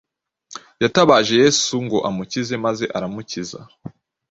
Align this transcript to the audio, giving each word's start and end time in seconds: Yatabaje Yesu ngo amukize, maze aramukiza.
Yatabaje 0.83 1.33
Yesu 1.43 1.73
ngo 1.85 1.97
amukize, 2.09 2.53
maze 2.65 2.85
aramukiza. 2.97 3.59